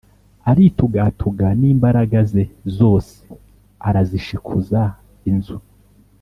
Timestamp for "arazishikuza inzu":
3.87-5.57